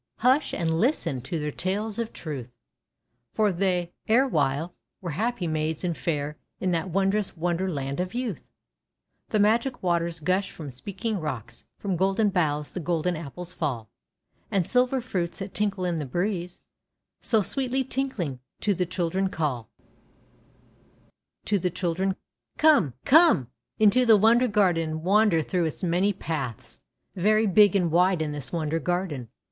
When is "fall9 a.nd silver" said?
13.53-15.01